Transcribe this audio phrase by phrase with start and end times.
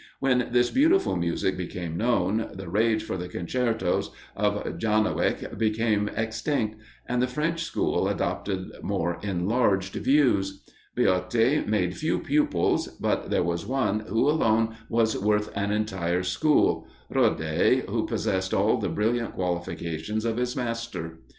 [0.19, 6.81] When this beautiful music became known, the rage for the concertos of Jarnowick became extinct,
[7.07, 10.63] and the French school adopted more enlarged views.
[10.97, 16.87] Viotti made few pupils; but there was one who alone was worth an entire school:
[17.11, 21.19] Rode, who possessed all the brilliant qualifications of his master.